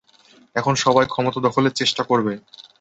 এখন 0.55 0.73
সবাই 0.83 1.05
ক্ষমতা 1.07 1.39
দখলের 1.47 1.73
চেষ্টা 1.79 2.03
করবে। 2.03 2.33